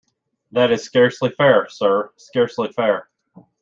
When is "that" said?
0.51-0.71